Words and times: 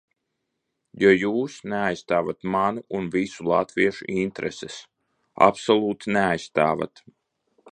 Jo 1.01 1.11
jūs 1.23 1.57
neaizstāvat 1.73 2.39
manu 2.55 2.83
un 2.99 3.09
visu 3.17 3.45
latviešu 3.51 4.09
intereses, 4.23 4.79
absolūti 5.49 6.15
neaizstāvat! 6.17 7.05